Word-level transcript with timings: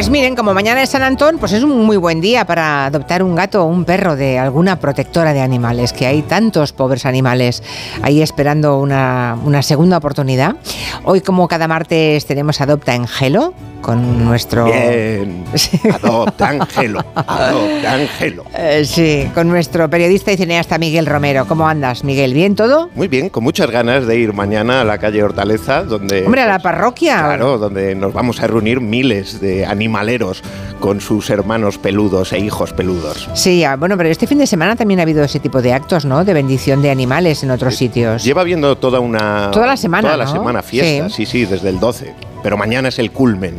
Pues 0.00 0.08
miren, 0.08 0.34
como 0.34 0.54
mañana 0.54 0.82
es 0.82 0.88
San 0.88 1.02
Antón, 1.02 1.36
pues 1.36 1.52
es 1.52 1.62
un 1.62 1.84
muy 1.84 1.98
buen 1.98 2.22
día 2.22 2.46
para 2.46 2.86
adoptar 2.86 3.22
un 3.22 3.34
gato 3.34 3.64
o 3.64 3.66
un 3.66 3.84
perro 3.84 4.16
de 4.16 4.38
alguna 4.38 4.80
protectora 4.80 5.34
de 5.34 5.42
animales, 5.42 5.92
que 5.92 6.06
hay 6.06 6.22
tantos 6.22 6.72
pobres 6.72 7.04
animales 7.04 7.62
ahí 8.00 8.22
esperando 8.22 8.78
una, 8.78 9.36
una 9.44 9.60
segunda 9.60 9.98
oportunidad. 9.98 10.56
Hoy, 11.04 11.20
como 11.20 11.46
cada 11.48 11.68
martes, 11.68 12.24
tenemos 12.24 12.62
Adopta 12.62 12.94
en 12.94 13.06
Gelo, 13.06 13.52
con 13.80 14.24
nuestro... 14.24 14.66
Bien, 14.66 15.44
adopta 15.92 16.48
Angelo, 16.48 17.00
adopta 17.14 17.92
Angelo. 17.94 18.44
Eh, 18.62 18.84
sí, 18.84 19.30
con 19.34 19.48
nuestro 19.48 19.88
periodista 19.88 20.32
y 20.32 20.36
cineasta 20.36 20.76
Miguel 20.76 21.06
Romero. 21.06 21.46
¿Cómo 21.46 21.66
andas, 21.66 22.04
Miguel? 22.04 22.34
¿Bien 22.34 22.54
todo? 22.54 22.90
Muy 22.94 23.08
bien, 23.08 23.30
con 23.30 23.42
muchas 23.42 23.70
ganas 23.70 24.06
de 24.06 24.18
ir 24.18 24.32
mañana 24.34 24.82
a 24.82 24.84
la 24.84 24.98
calle 24.98 25.22
Hortaleza, 25.22 25.82
donde... 25.84 26.24
Hombre, 26.26 26.42
a 26.42 26.46
la 26.46 26.54
pues, 26.54 26.64
parroquia. 26.64 27.18
Claro, 27.18 27.58
donde 27.58 27.94
nos 27.94 28.12
vamos 28.12 28.40
a 28.40 28.46
reunir 28.46 28.80
miles 28.80 29.40
de 29.40 29.64
animaleros 29.64 30.42
con 30.78 31.00
sus 31.00 31.30
hermanos 31.30 31.78
peludos 31.78 32.32
e 32.32 32.38
hijos 32.38 32.72
peludos. 32.72 33.28
Sí, 33.34 33.64
ah, 33.64 33.76
bueno, 33.76 33.96
pero 33.96 34.08
este 34.10 34.26
fin 34.26 34.38
de 34.38 34.46
semana 34.46 34.76
también 34.76 35.00
ha 35.00 35.04
habido 35.04 35.22
ese 35.24 35.40
tipo 35.40 35.62
de 35.62 35.72
actos, 35.72 36.04
¿no? 36.04 36.24
De 36.24 36.34
bendición 36.34 36.82
de 36.82 36.90
animales 36.90 37.42
en 37.42 37.50
otros 37.50 37.76
sitios. 37.76 38.22
Lleva 38.24 38.44
viendo 38.44 38.76
toda 38.76 39.00
una... 39.00 39.50
Toda 39.52 39.66
la 39.66 39.76
semana, 39.76 40.08
Toda 40.08 40.16
la 40.18 40.24
¿no? 40.24 40.32
semana 40.32 40.62
fiesta, 40.62 41.08
Sí. 41.08 41.26
sí, 41.26 41.26
sí, 41.26 41.44
desde 41.46 41.68
el 41.70 41.80
12. 41.80 42.14
Pero 42.42 42.56
mañana 42.56 42.88
es 42.88 42.98
el 42.98 43.10
culmen. 43.10 43.54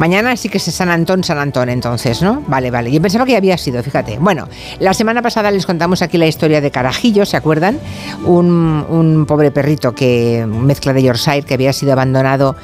Mañana 0.00 0.34
sí 0.34 0.48
que 0.48 0.56
es 0.56 0.64
San 0.64 0.88
Antón, 0.88 1.22
San 1.24 1.36
Antón, 1.36 1.68
entonces, 1.68 2.22
¿no? 2.22 2.42
Vale, 2.46 2.70
vale. 2.70 2.90
Yo 2.90 3.02
pensaba 3.02 3.26
que 3.26 3.32
ya 3.32 3.36
había 3.36 3.58
sido, 3.58 3.82
fíjate. 3.82 4.16
Bueno, 4.18 4.48
la 4.78 4.94
semana 4.94 5.20
pasada 5.20 5.50
les 5.50 5.66
contamos 5.66 6.00
aquí 6.00 6.16
la 6.16 6.26
historia 6.26 6.62
de 6.62 6.70
Carajillo, 6.70 7.26
¿se 7.26 7.36
acuerdan? 7.36 7.78
Un, 8.24 8.86
un 8.88 9.26
pobre 9.26 9.50
perrito 9.50 9.94
que, 9.94 10.46
mezcla 10.48 10.94
de 10.94 11.02
Yorkshire, 11.02 11.42
que 11.42 11.52
había 11.52 11.74
sido 11.74 11.92
abandonado 11.92 12.56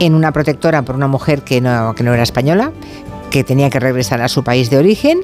en 0.00 0.14
una 0.14 0.32
protectora 0.32 0.82
por 0.82 0.94
una 0.94 1.08
mujer 1.08 1.40
que 1.40 1.62
no, 1.62 1.94
que 1.94 2.04
no 2.04 2.12
era 2.12 2.24
española 2.24 2.72
que 3.32 3.42
tenía 3.44 3.70
que 3.70 3.80
regresar 3.80 4.20
a 4.20 4.28
su 4.28 4.44
país 4.44 4.68
de 4.68 4.76
origen 4.76 5.22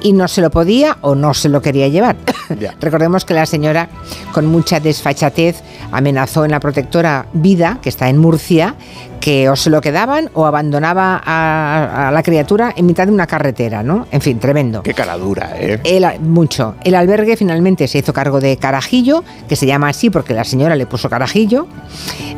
y 0.00 0.14
no 0.14 0.28
se 0.28 0.40
lo 0.40 0.50
podía 0.50 0.96
o 1.02 1.14
no 1.14 1.34
se 1.34 1.50
lo 1.50 1.60
quería 1.62 1.86
llevar. 1.86 2.16
Ya. 2.58 2.74
Recordemos 2.80 3.24
que 3.24 3.32
la 3.32 3.46
señora, 3.46 3.88
con 4.32 4.46
mucha 4.46 4.80
desfachatez, 4.80 5.62
amenazó 5.92 6.44
en 6.44 6.50
la 6.50 6.58
protectora 6.58 7.26
Vida, 7.32 7.78
que 7.80 7.88
está 7.88 8.08
en 8.08 8.18
Murcia, 8.18 8.74
que 9.20 9.48
o 9.48 9.56
se 9.56 9.70
lo 9.70 9.80
quedaban 9.80 10.30
o 10.34 10.46
abandonaba 10.46 11.20
a, 11.24 12.08
a 12.08 12.10
la 12.10 12.22
criatura 12.22 12.72
en 12.76 12.86
mitad 12.86 13.06
de 13.06 13.12
una 13.12 13.26
carretera, 13.26 13.82
¿no? 13.82 14.06
En 14.10 14.20
fin, 14.20 14.38
tremendo. 14.38 14.82
Qué 14.82 14.94
cara 14.94 15.16
dura, 15.16 15.52
¿eh? 15.56 15.80
El, 15.84 16.20
mucho. 16.20 16.74
El 16.84 16.94
albergue 16.94 17.36
finalmente 17.36 17.86
se 17.86 17.98
hizo 17.98 18.12
cargo 18.12 18.40
de 18.40 18.56
Carajillo, 18.56 19.22
que 19.48 19.56
se 19.56 19.66
llama 19.66 19.88
así 19.88 20.10
porque 20.10 20.34
la 20.34 20.44
señora 20.44 20.74
le 20.74 20.86
puso 20.86 21.08
Carajillo. 21.08 21.66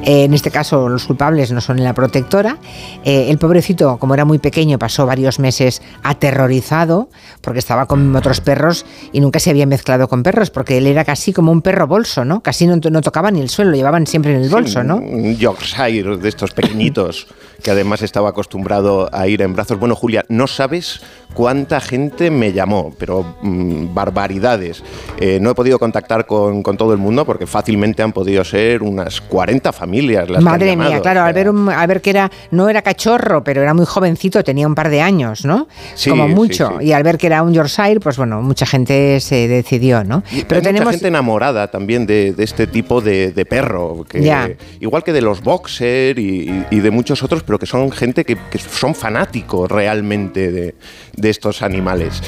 Eh, 0.05 0.25
en 0.25 0.35
este 0.35 0.51
caso 0.51 0.89
los 0.89 1.05
culpables 1.05 1.53
no 1.53 1.61
son 1.61 1.79
en 1.79 1.85
la 1.85 1.95
protectora. 1.95 2.59
Eh, 3.05 3.27
el 3.31 3.39
pobrecito, 3.39 3.99
como 3.99 4.15
era 4.15 4.25
muy 4.25 4.39
pequeño, 4.39 4.79
pasó 4.79 5.07
varios 5.07 5.39
meses 5.39 5.81
aterrorizado 6.03 7.09
porque 7.41 7.59
estaba 7.59 7.87
con 7.87 8.15
otros 8.17 8.41
perros 8.41 8.85
y 9.13 9.21
nunca 9.21 9.39
se 9.39 9.51
había 9.51 9.67
mezclado 9.67 10.09
con 10.09 10.23
perros 10.23 10.51
porque 10.51 10.79
él 10.79 10.87
era 10.87 11.05
casi 11.05 11.33
como 11.33 11.53
un 11.53 11.63
perro 11.63 11.87
bolso, 11.87 12.25
¿no? 12.25 12.43
Casi 12.43 12.67
no, 12.67 12.77
no 12.77 13.01
tocaba 13.01 13.31
ni 13.31 13.41
el 13.41 13.49
suelo, 13.49 13.71
lo 13.71 13.77
llevaban 13.77 14.07
siempre 14.07 14.35
en 14.35 14.43
el 14.43 14.49
bolso, 14.49 14.81
Sí, 14.81 14.87
¿no? 14.87 14.97
Un 14.97 15.37
Yorkshire 15.37 16.17
de 16.17 16.29
estos 16.29 16.53
pequeñitos 16.73 17.27
que 17.63 17.71
además 17.71 18.03
estaba 18.03 18.31
acostumbrado 18.31 19.09
a 19.13 19.27
ir 19.29 19.43
en 19.43 19.55
brazos. 19.55 19.79
Bueno, 19.79 19.95
Julia, 19.95 20.25
no 20.29 20.47
sabes 20.47 21.01
cuánta 21.35 21.81
gente 21.81 22.31
me 22.31 22.53
llamó, 22.53 22.93
pero 22.99 23.37
mm, 23.43 23.95
barbaridades. 23.95 24.83
Eh, 25.19 25.39
no 25.41 25.51
he 25.51 25.55
podido 25.55 25.79
contactar 25.79 26.27
con, 26.27 26.63
con 26.63 26.77
todo 26.77 26.93
el 26.93 26.99
mundo 26.99 27.25
porque 27.25 27.47
fácilmente 27.47 28.03
han 28.03 28.13
podido 28.13 28.45
ser 28.45 28.83
unas 28.83 29.21
40 29.23 29.73
familias 29.73 30.29
las 30.29 30.43
que 30.43 30.49
han 30.49 30.53
Madre 30.53 30.77
mía, 30.77 30.85
llamado. 30.87 31.03
claro, 31.03 31.21
O 31.21 31.23
sea, 31.23 31.27
al 31.29 31.35
ver, 31.35 31.49
un- 31.51 31.69
al 31.71 31.87
ver 31.87 32.01
que 32.03 32.11
era, 32.11 32.31
no 32.51 32.69
era 32.69 32.83
cachorro, 32.83 33.43
pero 33.43 33.63
era 33.63 33.73
muy 33.73 33.87
jovencito, 33.87 34.43
tenía 34.45 34.67
un 34.67 34.75
par 34.75 34.91
de 34.91 35.01
años, 35.01 35.45
¿no? 35.45 35.69
Sí, 35.95 36.11
Como 36.11 36.29
mucho. 36.29 36.75
sí. 36.81 36.87
Y 36.89 36.93
al 36.93 37.03
ver 37.03 37.17
que 37.17 37.29
era 37.29 37.43
un 37.43 37.55
Yorkshire, 37.55 38.01
pues 38.01 38.17
bueno, 38.19 38.43
mucha 38.43 38.67
gente 38.67 39.19
se 39.21 39.49
decidió, 39.49 40.05
¿no? 40.05 40.23
y 40.33 40.43
Pero 40.45 40.57
hay 40.59 40.63
tenemos. 40.65 40.87
mucha 40.87 40.93
gente 40.99 41.09
enamorada 41.09 41.71
también 41.71 42.07
de, 42.07 42.33
de 42.35 42.45
este 42.45 42.67
tipo 42.67 43.01
de, 43.01 43.33
de 43.33 43.47
perro, 43.47 44.05
que, 44.09 44.21
Ya. 44.23 44.51
igual 44.81 45.03
que 45.05 45.13
de 45.13 45.23
los 45.23 45.41
boxer 45.43 46.19
y, 46.19 46.65
y 46.71 46.81
de 46.81 46.91
muchos 46.91 47.23
otros, 47.23 47.43
pero 47.53 47.59
que 47.59 47.67
son 47.67 47.93
gente 47.93 48.25
que, 48.25 48.39
son 48.59 48.95
fanáticos 48.95 49.71
realmente 49.71 50.51
de 50.51 51.29
estos 51.29 51.61
animales. 51.61 52.23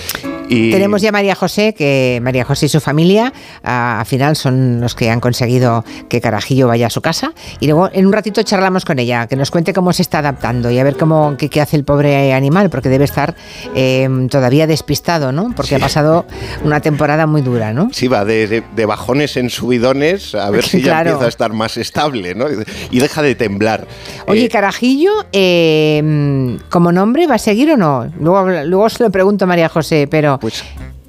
Y 0.48 0.70
Tenemos 0.70 1.00
ya 1.00 1.08
a 1.08 1.12
María 1.12 1.34
José, 1.34 1.72
que 1.74 2.20
María 2.22 2.44
José 2.44 2.66
y 2.66 2.68
su 2.68 2.78
familia 2.80 3.32
ah, 3.64 3.98
al 4.00 4.06
final 4.06 4.36
son 4.36 4.80
los 4.80 4.94
que 4.94 5.08
han 5.10 5.18
conseguido 5.18 5.84
que 6.08 6.20
Carajillo 6.20 6.68
vaya 6.68 6.88
a 6.88 6.90
su 6.90 7.00
casa. 7.00 7.32
Y 7.60 7.66
luego 7.66 7.88
en 7.92 8.06
un 8.06 8.12
ratito 8.12 8.42
charlamos 8.42 8.84
con 8.84 8.98
ella, 8.98 9.26
que 9.26 9.36
nos 9.36 9.50
cuente 9.50 9.72
cómo 9.72 9.92
se 9.94 10.02
está 10.02 10.18
adaptando 10.18 10.70
y 10.70 10.78
a 10.78 10.84
ver 10.84 10.96
cómo 10.96 11.36
qué, 11.38 11.48
qué 11.48 11.60
hace 11.62 11.76
el 11.76 11.84
pobre 11.84 12.34
animal, 12.34 12.68
porque 12.68 12.88
debe 12.90 13.04
estar 13.04 13.34
eh, 13.74 14.08
todavía 14.30 14.66
despistado, 14.66 15.32
¿no? 15.32 15.50
Porque 15.56 15.76
ha 15.76 15.78
pasado 15.78 16.26
una 16.62 16.80
temporada 16.80 17.26
muy 17.26 17.40
dura, 17.40 17.72
¿no? 17.72 17.88
Sí, 17.92 18.06
va 18.08 18.24
de, 18.24 18.62
de- 18.76 18.84
bajones 18.86 19.38
en 19.38 19.48
subidones 19.48 20.34
a 20.34 20.50
ver 20.50 20.62
si 20.68 20.78
ya 20.82 20.92
Claro. 20.92 21.10
empieza 21.10 21.24
a 21.26 21.28
estar 21.30 21.52
más 21.54 21.78
estable, 21.78 22.34
¿no? 22.34 22.46
Y 22.90 22.98
deja 23.00 23.22
de 23.22 23.34
temblar. 23.34 23.86
Oye, 24.26 24.44
Eh, 24.44 24.48
Carajillo, 24.50 25.10
eh, 25.32 26.58
¿como 26.68 26.92
nombre 26.92 27.26
va 27.26 27.36
a 27.36 27.38
seguir 27.38 27.70
o 27.70 27.76
no? 27.78 28.06
Luego, 28.20 28.50
luego 28.64 28.88
se 28.90 29.02
lo 29.02 29.10
pregunto 29.10 29.46
a 29.46 29.48
María 29.48 29.68
José, 29.70 30.06
pero 30.10 30.33
pues 30.38 30.64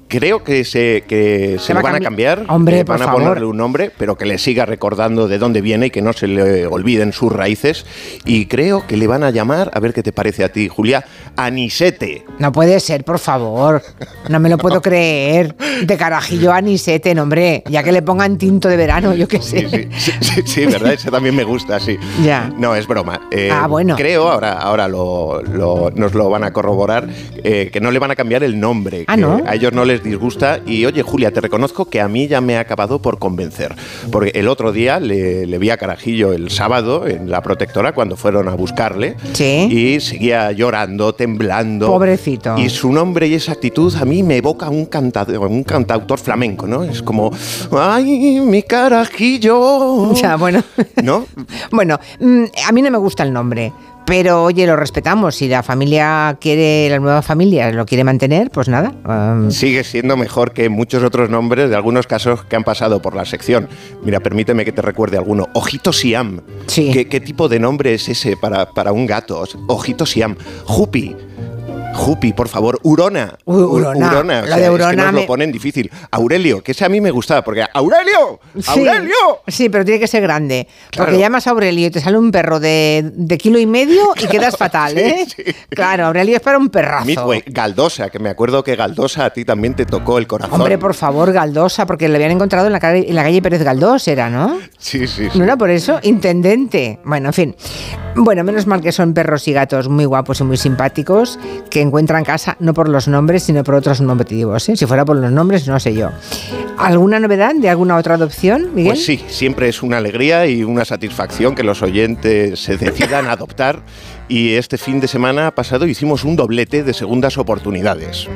creo 0.08 0.44
que 0.44 0.64
se, 0.64 1.04
que 1.08 1.58
se 1.60 1.74
va 1.74 1.80
lo 1.80 1.84
van 1.84 1.96
a 1.96 2.00
cambi- 2.00 2.04
cambiar, 2.04 2.46
Hombre, 2.48 2.80
eh, 2.80 2.84
van 2.84 3.02
a 3.02 3.06
favor. 3.06 3.22
ponerle 3.24 3.46
un 3.46 3.58
nombre, 3.58 3.92
pero 3.98 4.18
que 4.18 4.26
le 4.26 4.38
siga 4.38 4.66
recordando 4.66 5.28
de 5.28 5.38
dónde 5.38 5.62
viene 5.62 5.88
y 5.88 5.90
que 5.90 6.02
no 6.02 6.14
se 6.14 6.28
le 6.28 6.68
olviden 6.68 7.12
sus 7.14 7.32
raíces. 7.32 7.86
Y 8.26 8.46
creo 8.46 8.86
que 8.88 8.98
le 8.98 9.08
van 9.08 9.24
a 9.24 9.32
llamar, 9.32 9.72
a 9.74 9.80
ver 9.80 9.94
qué 9.94 10.04
te 10.04 10.12
parece 10.12 10.44
a 10.44 10.50
ti, 10.50 10.68
Julia, 10.70 11.06
Anisete. 11.36 12.26
no 12.40 12.52
puede 12.52 12.80
ser, 12.80 13.04
por 13.04 13.20
favor. 13.20 13.82
No 14.30 14.40
me 14.40 14.50
lo 14.50 14.58
puedo 14.58 14.82
creer. 14.82 15.56
De 15.84 15.98
Carajillo 15.98 16.52
a 16.52 16.62
Nisete, 16.62 17.14
no, 17.16 17.24
hombre. 17.24 17.64
Ya 17.68 17.84
que 17.84 17.92
le 17.92 18.02
pongan 18.02 18.38
tinto 18.38 18.68
de 18.70 18.78
verano, 18.78 19.14
yo 19.14 19.28
qué 19.28 19.42
sé. 19.42 19.68
Sí, 19.70 19.88
sí, 19.98 20.12
sí, 20.12 20.12
sí, 20.22 20.42
sí, 20.46 20.66
¿verdad? 20.66 20.94
Ese 20.94 21.12
también 21.12 21.36
me 21.36 21.44
gusta, 21.44 21.80
sí. 21.80 21.98
Ya. 22.24 22.52
No, 22.58 22.76
es 22.76 22.88
broma. 22.88 23.22
Eh, 23.32 23.50
Ah, 23.52 23.68
bueno. 23.68 23.96
Creo, 23.96 24.30
ahora, 24.30 24.54
ahora 24.54 24.88
lo, 24.88 25.42
lo- 25.42 25.92
nos 25.92 26.14
lo 26.14 26.30
van 26.30 26.44
a 26.44 26.52
corroborar, 26.52 27.08
eh, 27.44 27.70
que 27.72 27.80
no 27.80 27.92
le 27.92 28.00
van 28.00 28.12
a 28.12 28.16
cambiar 28.16 28.44
el 28.44 28.60
nombre. 28.60 29.06
Ah, 29.08 29.16
que 29.16 29.22
¿no? 29.22 29.42
A 29.46 29.56
ellos 29.56 29.72
no 29.74 29.86
les 29.86 29.95
disgusta. 30.04 30.60
Y 30.66 30.86
oye, 30.86 31.02
Julia, 31.02 31.32
te 31.32 31.42
reconozco 31.42 31.86
que 31.86 32.02
a 32.02 32.08
mí 32.08 32.28
ya 32.28 32.42
me 32.42 32.58
ha 32.58 32.62
acabado 32.62 33.00
por 33.00 33.20
convencer. 33.20 33.76
Porque 34.12 34.32
el 34.36 34.48
otro 34.48 34.72
día 34.72 35.00
le, 35.00 35.46
le 35.46 35.58
vi 35.58 35.70
a 35.70 35.78
Carajillo 35.78 36.34
el 36.34 36.50
sábado 36.50 37.08
en 37.08 37.30
la 37.30 37.42
protectora 37.42 37.94
cuando 37.94 38.16
fueron 38.16 38.48
a 38.48 38.56
buscarle. 38.56 39.16
Sí. 39.34 39.68
Y 39.72 40.00
seguía 40.00 40.52
llorando, 40.52 41.14
temblando. 41.14 41.88
Pobrecito. 41.88 42.58
Y 42.58 42.70
su 42.70 42.92
nombre 42.92 43.28
y 43.28 43.34
esa 43.34 43.54
actitud 43.54 43.94
a 43.96 44.06
mí 44.06 44.24
me 44.24 44.38
evoca 44.38 44.70
un, 44.70 44.86
cantador, 44.86 45.48
un 45.48 45.64
cantautor 45.64 46.20
flamenco, 46.20 46.68
¿no? 46.68 46.84
Es 46.84 47.02
como, 47.02 47.32
¡ay, 47.72 48.40
mi 48.42 48.64
Carajillo! 48.64 50.14
Ya, 50.14 50.36
bueno. 50.36 50.64
¿No? 51.04 51.26
Bueno, 51.72 52.00
mm, 52.20 52.44
a 52.68 52.72
mí 52.72 52.82
no 52.82 52.92
me 52.92 52.98
gusta 52.98 53.24
el 53.24 53.34
nombre. 53.34 53.74
Pero 54.06 54.44
oye, 54.44 54.68
lo 54.68 54.76
respetamos. 54.76 55.36
Si 55.36 55.48
la 55.48 55.64
familia 55.64 56.38
quiere, 56.40 56.90
la 56.90 57.00
nueva 57.00 57.22
familia 57.22 57.72
lo 57.72 57.86
quiere 57.86 58.04
mantener, 58.04 58.52
pues 58.52 58.68
nada. 58.70 58.94
um, 59.06 59.50
Sigue 59.50 59.84
siendo 59.84 60.16
mejor 60.16 60.54
que 60.54 60.70
muchos 60.70 61.04
otros 61.04 61.30
nombres 61.30 61.70
de 61.70 61.76
algunos 61.76 62.06
casos 62.06 62.46
que 62.46 62.56
han 62.56 62.64
pasado 62.64 63.02
por 63.02 63.16
la 63.16 63.26
sección. 63.26 63.68
Mira, 64.04 64.20
permíteme 64.20 64.64
que 64.64 64.72
te 64.72 64.82
recuerde 64.84 65.18
alguno. 65.18 65.48
Ojito 65.54 65.92
Siam. 65.92 66.42
Sí. 66.68 66.92
¿Qué, 66.94 67.08
qué 67.08 67.20
tipo 67.20 67.48
de 67.50 67.60
nombre 67.60 67.96
es 67.96 68.08
ese 68.08 68.38
para, 68.38 68.70
para 68.70 68.92
un 68.92 69.08
gato? 69.08 69.44
Ojito 69.68 70.06
Siam. 70.06 70.36
Jupi. 70.66 71.16
Jupi, 71.96 72.34
por 72.34 72.48
favor. 72.50 72.80
Urona. 72.84 73.38
Urona. 73.46 74.10
Urona. 74.12 74.42
O 74.44 74.46
sea, 74.48 74.56
de 74.58 74.64
es 74.64 74.68
que 74.70 74.76
Urona 74.76 75.04
nos 75.06 75.14
me- 75.14 75.22
lo 75.22 75.28
ponen 75.28 75.52
difícil. 75.52 75.90
Aurelio, 76.12 76.62
que 76.62 76.74
ese 76.74 76.86
a 76.86 76.90
mí 76.90 77.00
me 77.02 77.10
gustaba, 77.12 77.42
porque 77.44 77.64
¡Aurelio! 77.74 78.40
¡Aurelio! 78.68 79.16
Sí, 79.48 79.70
pero 79.70 79.86
tiene 79.86 80.00
que 80.00 80.08
ser 80.08 80.22
grande. 80.22 80.68
Porque 80.96 81.18
llamas 81.18 81.48
a 81.48 81.52
Aurelio 81.52 81.88
y 81.88 81.92
te 81.92 82.00
sale 82.02 82.18
un 82.18 82.32
perro 82.32 82.60
de, 82.60 83.12
de 83.16 83.38
kilo 83.38 83.58
y 83.60 83.66
medio 83.66 84.12
y 84.22 84.28
quedas 84.28 84.58
fatal, 84.58 84.92
Sí, 84.94 85.00
¿eh? 85.00 85.26
sí. 85.36 85.44
Claro, 85.70 86.06
Aurelio 86.08 86.36
es 86.36 86.42
para 86.42 86.58
un 86.58 86.70
perrazo. 86.70 87.06
Midway, 87.06 87.44
Galdosa, 87.48 88.10
que 88.10 88.20
me 88.20 88.30
acuerdo 88.30 88.64
que 88.64 88.76
Galdosa 88.76 89.26
a 89.26 89.30
ti 89.32 89.46
también 89.46 89.74
te 89.76 89.86
tocó 89.86 90.18
el 90.18 90.28
corazón. 90.28 90.60
Hombre, 90.60 90.78
por 90.78 90.94
favor, 90.94 91.32
Galdosa, 91.32 91.86
porque 91.86 92.10
le 92.10 92.16
habían 92.16 92.32
encontrado 92.32 92.68
en 92.68 92.74
la 92.74 92.80
calle, 92.80 93.06
en 93.08 93.16
la 93.16 93.24
calle 93.24 93.42
Pérez 93.42 93.64
Galdós, 93.64 94.08
era, 94.08 94.30
¿no? 94.30 94.58
Sí, 94.78 95.08
sí, 95.08 95.30
sí. 95.32 95.38
¿No 95.38 95.44
era 95.46 95.56
por 95.58 95.70
eso? 95.70 96.00
Intendente. 96.04 97.00
Bueno, 97.06 97.30
en 97.30 97.34
fin. 97.34 97.56
Bueno, 98.18 98.46
menos 98.46 98.66
mal 98.66 98.82
que 98.82 98.94
son 98.94 99.14
perros 99.14 99.46
y 99.50 99.54
gatos 99.54 99.90
muy 99.90 100.06
guapos 100.06 100.40
y 100.40 100.46
muy 100.46 100.56
simpáticos 100.56 101.38
que 101.70 101.82
encuentran 101.82 102.24
casa 102.24 102.56
no 102.62 102.74
por 102.74 102.88
los 102.88 103.10
nombres, 103.10 103.44
sino 103.44 103.64
por 103.64 103.76
otros 103.76 104.00
motivos. 104.00 104.70
¿eh? 104.70 104.78
Si 104.78 104.86
fuera 104.86 105.04
por 105.04 105.18
los 105.18 105.32
nombres, 105.32 105.68
no 105.68 105.78
sé 105.82 105.94
yo. 105.94 106.12
¿Alguna 106.78 107.20
novedad 107.20 107.54
de 107.56 107.70
alguna 107.70 107.98
otra 107.98 108.16
adopción, 108.16 108.74
Miguel? 108.74 108.94
Pues 108.94 109.06
sí, 109.06 109.22
siempre 109.28 109.68
es 109.68 109.84
una 109.84 109.98
alegría 109.98 110.48
y 110.48 110.64
una 110.64 110.86
satisfacción 110.86 111.56
que 111.56 111.64
los 111.64 111.82
oyentes 111.82 112.60
se 112.62 112.78
decidan 112.78 113.28
a 113.28 113.34
adoptar. 113.34 113.82
Y 114.30 114.54
este 114.54 114.78
fin 114.78 115.02
de 115.02 115.08
semana 115.08 115.54
pasado 115.54 115.86
hicimos 115.86 116.24
un 116.24 116.38
doblete 116.38 116.84
de 116.84 116.94
segundas 116.94 117.38
oportunidades. 117.38 118.30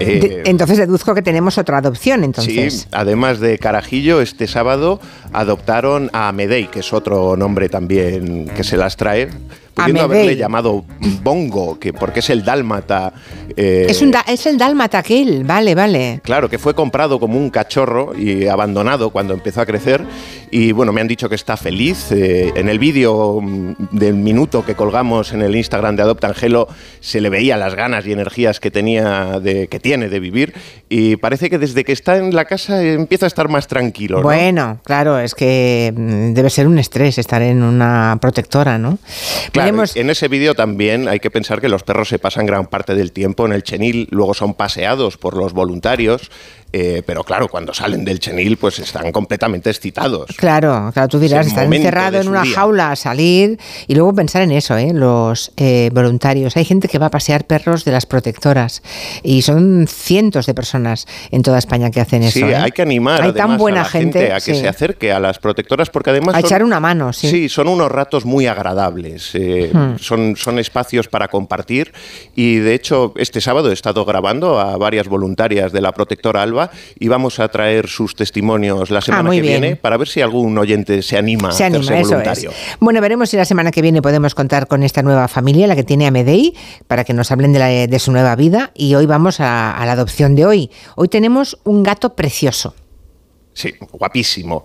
Eh, 0.00 0.42
entonces 0.46 0.78
deduzco 0.78 1.14
que 1.14 1.22
tenemos 1.22 1.58
otra 1.58 1.78
adopción, 1.78 2.24
entonces. 2.24 2.80
Sí, 2.80 2.88
además 2.92 3.40
de 3.40 3.58
Carajillo, 3.58 4.20
este 4.20 4.46
sábado 4.46 5.00
adoptaron 5.32 6.10
a 6.12 6.32
Medei, 6.32 6.66
que 6.68 6.80
es 6.80 6.92
otro 6.92 7.36
nombre 7.36 7.68
también 7.68 8.48
que 8.48 8.64
se 8.64 8.76
las 8.76 8.96
trae, 8.96 9.28
pudiendo 9.74 10.02
haberle 10.02 10.36
llamado 10.36 10.84
Bongo, 11.22 11.78
que 11.78 11.92
porque 11.92 12.20
es 12.20 12.30
el 12.30 12.44
dálmata. 12.44 13.12
Eh, 13.56 13.86
es, 13.88 14.00
un 14.02 14.12
es 14.26 14.46
el 14.46 14.58
dálmata 14.58 14.98
aquel, 14.98 15.44
vale, 15.44 15.74
vale. 15.74 16.20
Claro, 16.22 16.48
que 16.48 16.58
fue 16.58 16.74
comprado 16.74 17.20
como 17.20 17.38
un 17.38 17.50
cachorro 17.50 18.12
y 18.16 18.46
abandonado 18.46 19.10
cuando 19.10 19.34
empezó 19.34 19.60
a 19.60 19.66
crecer. 19.66 20.04
Y 20.50 20.72
bueno, 20.72 20.92
me 20.92 21.00
han 21.00 21.08
dicho 21.08 21.28
que 21.28 21.34
está 21.34 21.56
feliz. 21.56 22.12
Eh, 22.12 22.52
en 22.54 22.68
el 22.68 22.78
vídeo 22.78 23.40
mm, 23.40 23.74
del 23.90 24.14
minuto 24.14 24.64
que 24.64 24.74
colgamos 24.74 25.32
en 25.32 25.42
el 25.42 25.56
Instagram 25.56 25.96
de 25.96 26.02
Adopta 26.02 26.28
Angelo 26.28 26.68
se 27.00 27.20
le 27.20 27.28
veía 27.28 27.56
las 27.56 27.74
ganas 27.74 28.06
y 28.06 28.12
energías 28.12 28.60
que 28.60 28.70
tenía, 28.70 29.40
de, 29.40 29.68
que 29.68 29.80
tiene 29.80 30.08
de 30.08 30.20
vivir. 30.20 30.54
Y 30.88 31.16
parece 31.16 31.50
que 31.50 31.58
desde 31.58 31.84
que 31.84 31.92
está 31.92 32.16
en 32.16 32.34
la 32.34 32.44
casa 32.44 32.82
empieza 32.82 33.26
a 33.26 33.28
estar 33.28 33.48
más 33.48 33.66
tranquilo. 33.66 34.22
Bueno, 34.22 34.78
claro, 34.84 35.18
es 35.18 35.34
que 35.34 35.92
mm, 35.94 36.34
debe 36.34 36.50
ser 36.50 36.66
un 36.68 36.78
estrés 36.78 37.18
estar 37.18 37.42
en 37.42 37.62
una 37.62 38.18
protectora, 38.20 38.78
¿no? 38.78 38.98
Claro, 39.52 39.63
en 39.66 40.10
ese 40.10 40.28
vídeo 40.28 40.54
también 40.54 41.08
hay 41.08 41.20
que 41.20 41.30
pensar 41.30 41.60
que 41.60 41.68
los 41.68 41.82
perros 41.82 42.08
se 42.08 42.18
pasan 42.18 42.46
gran 42.46 42.66
parte 42.66 42.94
del 42.94 43.12
tiempo 43.12 43.46
en 43.46 43.52
el 43.52 43.62
chenil, 43.62 44.08
luego 44.10 44.34
son 44.34 44.54
paseados 44.54 45.16
por 45.16 45.36
los 45.36 45.52
voluntarios 45.52 46.30
eh, 46.76 47.04
pero 47.06 47.22
claro, 47.22 47.46
cuando 47.46 47.72
salen 47.72 48.04
del 48.04 48.18
chenil, 48.18 48.56
pues 48.56 48.80
están 48.80 49.12
completamente 49.12 49.70
excitados. 49.70 50.26
Claro, 50.36 50.90
claro, 50.92 51.08
tú 51.08 51.20
dirás, 51.20 51.46
estar 51.46 51.72
encerrado 51.72 52.20
en 52.20 52.26
una 52.26 52.44
jaula, 52.44 52.96
salir 52.96 53.60
y 53.86 53.94
luego 53.94 54.12
pensar 54.12 54.42
en 54.42 54.50
eso, 54.50 54.76
¿eh? 54.76 54.92
los 54.92 55.52
eh, 55.56 55.90
voluntarios. 55.92 56.56
Hay 56.56 56.64
gente 56.64 56.88
que 56.88 56.98
va 56.98 57.06
a 57.06 57.10
pasear 57.10 57.46
perros 57.46 57.84
de 57.84 57.92
las 57.92 58.06
protectoras 58.06 58.82
y 59.22 59.42
son 59.42 59.86
cientos 59.86 60.46
de 60.46 60.54
personas 60.54 61.06
en 61.30 61.42
toda 61.42 61.58
España 61.58 61.92
que 61.92 62.00
hacen 62.00 62.24
eso. 62.24 62.40
Sí, 62.40 62.44
¿eh? 62.44 62.56
hay 62.56 62.72
que 62.72 62.82
animar 62.82 63.22
hay 63.22 63.32
tan 63.32 63.56
buena 63.56 63.82
a 63.82 63.84
la 63.84 63.88
gente, 63.90 64.32
a 64.32 64.40
que 64.40 64.56
se 64.56 64.66
acerque 64.66 65.12
a 65.12 65.20
las 65.20 65.38
protectoras 65.38 65.90
porque 65.90 66.10
además... 66.10 66.34
A 66.34 66.40
echar 66.40 66.64
una 66.64 66.80
mano, 66.80 67.12
sí. 67.12 67.30
Sí, 67.30 67.48
son 67.48 67.68
unos 67.68 67.92
ratos 67.92 68.24
muy 68.24 68.48
agradables, 68.48 69.30
hmm. 69.32 69.98
son, 70.00 70.34
son 70.34 70.58
espacios 70.58 71.06
para 71.06 71.28
compartir 71.28 71.92
y 72.34 72.56
de 72.56 72.74
hecho 72.74 73.12
este 73.14 73.40
sábado 73.40 73.70
he 73.70 73.74
estado 73.74 74.04
grabando 74.04 74.58
a 74.58 74.76
varias 74.76 75.06
voluntarias 75.06 75.70
de 75.70 75.80
la 75.80 75.92
protectora 75.92 76.42
Alba 76.42 76.63
y 76.98 77.08
vamos 77.08 77.40
a 77.40 77.48
traer 77.48 77.88
sus 77.88 78.14
testimonios 78.14 78.90
la 78.90 78.98
ah, 78.98 79.02
semana 79.02 79.30
que 79.30 79.40
viene 79.40 79.76
para 79.76 79.96
ver 79.96 80.08
si 80.08 80.20
algún 80.20 80.56
oyente 80.58 81.02
se 81.02 81.16
anima 81.16 81.48
a 81.48 81.52
hacerse 81.52 82.02
voluntario. 82.02 82.50
Bueno, 82.80 83.00
veremos 83.00 83.30
si 83.30 83.36
la 83.36 83.44
semana 83.44 83.70
que 83.70 83.82
viene 83.82 84.02
podemos 84.02 84.34
contar 84.34 84.66
con 84.66 84.82
esta 84.82 85.02
nueva 85.02 85.28
familia, 85.28 85.66
la 85.66 85.76
que 85.76 85.84
tiene 85.84 86.06
a 86.06 86.10
Medei, 86.10 86.54
para 86.86 87.04
que 87.04 87.14
nos 87.14 87.30
hablen 87.30 87.52
de, 87.52 87.98
su 87.98 88.12
nueva 88.12 88.36
vida. 88.36 88.70
Y 88.74 88.94
hoy 88.94 89.06
vamos 89.06 89.40
a 89.40 89.82
la 89.84 89.92
adopción 89.92 90.34
de 90.34 90.46
hoy. 90.46 90.70
Hoy 90.96 91.08
tenemos 91.08 91.58
un 91.64 91.82
gato 91.82 92.14
precioso. 92.14 92.74
Sí, 93.54 93.72
guapísimo. 93.92 94.64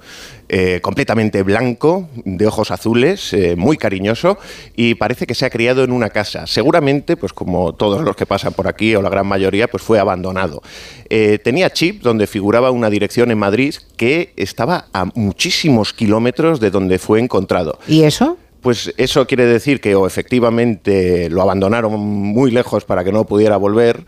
Eh, 0.51 0.79
completamente 0.81 1.43
blanco, 1.43 2.09
de 2.25 2.47
ojos 2.47 2.71
azules, 2.71 3.33
eh, 3.33 3.55
muy 3.55 3.77
cariñoso 3.77 4.39
y 4.75 4.95
parece 4.95 5.27
que 5.27 5.35
se 5.35 5.45
ha 5.45 5.51
criado 5.51 5.83
en 5.83 5.91
una 5.91 6.09
casa. 6.09 6.47
Seguramente, 6.47 7.15
pues 7.15 7.31
como 7.31 7.73
todos 7.73 8.03
los 8.03 8.15
que 8.15 8.25
pasan 8.25 8.53
por 8.53 8.67
aquí 8.67 8.95
o 8.95 9.03
la 9.03 9.09
gran 9.09 9.27
mayoría, 9.27 9.67
pues 9.67 9.83
fue 9.83 9.99
abandonado. 9.99 10.63
Eh, 11.07 11.37
tenía 11.37 11.69
chip 11.69 12.01
donde 12.01 12.25
figuraba 12.25 12.71
una 12.71 12.89
dirección 12.89 13.29
en 13.29 13.37
Madrid 13.37 13.75
que 13.95 14.33
estaba 14.37 14.87
a 14.91 15.05
muchísimos 15.13 15.93
kilómetros 15.93 16.59
de 16.59 16.71
donde 16.71 16.97
fue 16.97 17.19
encontrado. 17.19 17.77
¿Y 17.87 18.01
eso? 18.01 18.37
Pues 18.61 18.91
eso 18.97 19.27
quiere 19.27 19.45
decir 19.45 19.79
que 19.79 19.93
o 19.93 20.07
efectivamente 20.07 21.29
lo 21.29 21.43
abandonaron 21.43 21.99
muy 21.99 22.49
lejos 22.49 22.85
para 22.85 23.03
que 23.03 23.11
no 23.11 23.23
pudiera 23.25 23.55
volver. 23.57 24.03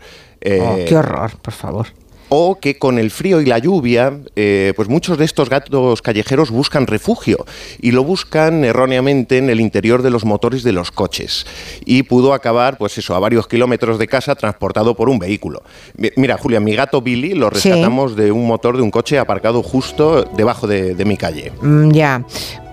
Oh, 0.60 0.76
¡Qué 0.88 0.96
horror, 0.96 1.38
por 1.40 1.54
favor! 1.54 1.86
O 2.34 2.58
que 2.58 2.78
con 2.78 2.98
el 2.98 3.10
frío 3.10 3.42
y 3.42 3.44
la 3.44 3.58
lluvia, 3.58 4.18
eh, 4.36 4.72
pues 4.74 4.88
muchos 4.88 5.18
de 5.18 5.26
estos 5.26 5.50
gatos 5.50 6.00
callejeros 6.00 6.50
buscan 6.50 6.86
refugio 6.86 7.44
y 7.78 7.90
lo 7.90 8.04
buscan 8.04 8.64
erróneamente 8.64 9.36
en 9.36 9.50
el 9.50 9.60
interior 9.60 10.00
de 10.00 10.08
los 10.08 10.24
motores 10.24 10.62
de 10.62 10.72
los 10.72 10.90
coches 10.90 11.44
y 11.84 12.04
pudo 12.04 12.32
acabar, 12.32 12.78
pues 12.78 12.96
eso, 12.96 13.14
a 13.14 13.18
varios 13.18 13.46
kilómetros 13.46 13.98
de 13.98 14.08
casa 14.08 14.34
transportado 14.34 14.96
por 14.96 15.10
un 15.10 15.18
vehículo. 15.18 15.62
Mira, 16.16 16.38
Julia, 16.38 16.58
mi 16.58 16.74
gato 16.74 17.02
Billy 17.02 17.34
lo 17.34 17.50
rescatamos 17.50 18.16
de 18.16 18.32
un 18.32 18.46
motor 18.46 18.78
de 18.78 18.82
un 18.82 18.90
coche 18.90 19.18
aparcado 19.18 19.62
justo 19.62 20.24
debajo 20.34 20.66
de, 20.66 21.04
mi 21.04 21.18
calle. 21.18 21.52
Mm, 21.60 21.90
ya, 21.90 22.24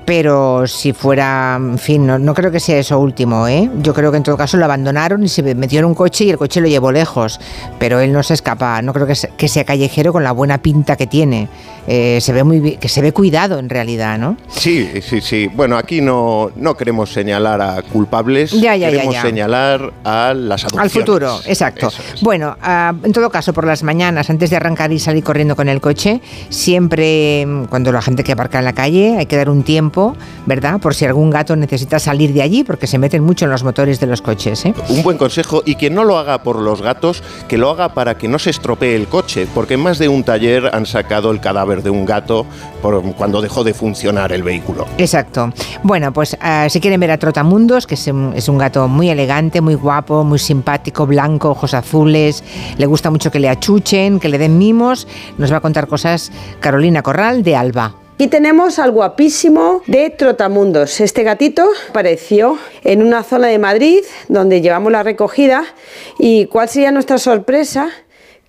pero 0.10 0.66
si 0.66 0.92
fuera, 0.92 1.56
en 1.60 1.78
fin, 1.78 2.08
no, 2.08 2.34
creo 2.34 2.50
que 2.50 2.60
sea 2.60 2.80
eso 2.80 3.00
último, 3.00 3.48
¿eh? 3.48 3.70
Yo 3.84 3.94
creo 3.94 4.10
que 4.10 4.18
en 4.18 4.24
todo 4.24 4.38
caso 4.38 4.58
lo 4.58 4.66
abandonaron 4.66 5.24
y 5.24 5.28
se 5.28 5.44
metió 5.54 5.78
en 5.78 5.86
un 5.86 5.94
coche 5.94 6.24
y 6.24 6.32
el 6.32 6.38
coche 6.40 6.62
lo 6.62 6.68
llevó 6.68 6.92
lejos, 6.92 7.40
pero 7.78 8.00
él 8.00 8.12
no 8.12 8.24
se 8.24 8.34
escapa, 8.34 8.82
no 8.82 8.92
creo 8.92 9.06
que 9.06 9.14
sea, 9.14 9.30
que 9.38 9.48
sea 9.48 9.66
callejero 9.66 10.12
con 10.12 10.24
la 10.24 10.32
buena 10.32 10.58
pinta 10.58 10.96
que 10.96 11.06
tiene. 11.06 11.48
Eh, 11.92 12.22
se 12.22 12.34
ve 12.34 12.44
muy 12.44 12.78
que 12.78 12.88
se 12.88 13.02
ve 13.02 13.12
cuidado 13.12 13.58
en 13.58 13.68
realidad, 13.68 14.20
¿no? 14.20 14.38
Sí, 14.48 14.88
sí, 15.02 15.22
sí. 15.22 15.50
Bueno, 15.52 15.76
aquí 15.76 16.02
no, 16.02 16.52
no 16.56 16.78
queremos 16.78 17.12
señalar 17.12 17.60
a 17.62 17.82
culpables, 17.82 18.52
ya, 18.52 18.76
ya, 18.76 18.92
queremos 18.92 19.16
señalar 19.16 19.92
a 20.04 20.36
las 20.36 20.66
adopciones. 20.66 20.84
Al 20.84 20.90
futuro, 20.92 21.40
exacto. 21.48 21.90
Bueno, 22.22 22.56
ah, 22.62 22.94
en 23.04 23.12
todo 23.12 23.32
caso, 23.32 23.54
por 23.54 23.66
las 23.66 23.82
mañanas, 23.82 24.30
antes 24.30 24.52
de 24.52 24.58
arrancar 24.58 24.92
y 24.92 25.00
salir 25.00 25.24
corriendo 25.24 25.56
con 25.56 25.68
el 25.68 25.82
coche, 25.82 26.22
siempre 26.50 27.48
mm, 27.48 27.66
cuando 27.66 27.92
la 27.92 28.04
gente 28.04 28.24
que 28.24 28.34
aparca 28.34 28.60
en 28.60 28.66
la 28.66 28.74
calle 28.74 29.18
hay 29.18 29.26
que 29.26 29.38
dar 29.38 29.50
un 29.50 29.64
tiempo, 29.64 30.16
¿verdad? 30.46 30.80
Por 30.80 30.94
si 30.94 31.06
algún 31.06 31.32
gato 31.32 31.56
necesita 31.56 31.98
salir 31.98 32.34
de 32.34 32.44
allí, 32.44 32.64
porque 32.64 32.86
se 32.86 33.00
meten 33.00 33.24
mucho 33.24 33.46
en 33.46 33.52
los 33.52 33.64
motores 33.64 34.00
de 34.00 34.06
los 34.06 34.22
coches. 34.22 34.64
¿eh? 34.66 34.76
Un 34.90 35.02
buen 35.02 35.18
consejo, 35.18 35.64
y 35.66 35.74
quien 35.74 35.96
no 35.96 36.04
lo 36.04 36.20
haga 36.20 36.44
por 36.44 36.58
los 36.58 36.84
gatos, 36.84 37.24
que 37.48 37.58
lo 37.58 37.72
haga 37.72 37.96
para 37.96 38.16
que 38.16 38.28
no 38.28 38.38
se 38.38 38.52
estropee 38.52 38.96
el 38.96 39.08
coche, 39.08 39.48
porque 39.56 39.74
en 39.74 39.80
más 39.80 39.98
de 39.98 40.08
un 40.08 40.24
taller 40.24 40.70
han 40.72 40.86
sacado 40.86 41.32
el 41.32 41.40
cadáver 41.40 41.79
de 41.82 41.90
un 41.90 42.06
gato 42.06 42.46
por, 42.82 43.02
cuando 43.16 43.42
dejó 43.42 43.64
de 43.64 43.74
funcionar 43.74 44.32
el 44.32 44.44
vehículo. 44.44 44.86
Exacto. 44.98 45.52
Bueno, 45.84 46.14
pues 46.14 46.38
ah, 46.42 46.68
si 46.70 46.80
quieren 46.80 47.00
ver 47.00 47.12
a 47.12 47.18
Trotamundos, 47.18 47.88
que 47.88 47.96
es 47.96 48.08
un, 48.08 48.58
gato 48.58 48.88
muy 48.88 49.10
elegante, 49.10 49.62
muy 49.62 49.76
guapo, 49.76 50.24
muy 50.24 50.40
simpático, 50.40 51.06
blanco, 51.06 51.50
ojos 51.52 51.74
azules, 51.74 52.44
le 52.78 52.86
gusta 52.86 53.10
mucho 53.10 53.32
que 53.32 53.40
le 53.40 53.50
achuchen, 53.50 54.20
que 54.20 54.30
le 54.30 54.38
den 54.38 54.58
mimos, 54.58 55.08
nos 55.38 55.52
va 55.52 55.58
a 55.58 55.62
contar 55.62 55.88
cosas 55.88 56.32
Carolina 56.60 57.02
Corral 57.02 57.44
de 57.44 57.56
Alba. 57.56 57.96
Y 58.22 58.28
tenemos 58.28 58.80
al 58.80 58.92
guapísimo 58.92 59.82
de 59.88 60.10
Trotamundos. 60.10 61.00
Este 61.00 61.24
gatito 61.24 61.70
apareció 61.90 62.58
en 62.84 63.02
una 63.02 63.24
zona 63.24 63.48
de 63.48 63.58
Madrid 63.60 64.02
donde 64.28 64.60
llevamos 64.60 64.92
la 64.92 65.04
recogida. 65.04 65.64
¿Y 66.18 66.46
cuál 66.48 66.68
sería 66.68 66.92
nuestra 66.92 67.18
sorpresa? 67.18 67.90